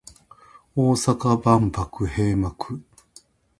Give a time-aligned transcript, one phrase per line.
[0.75, 2.81] 大阪万博閉幕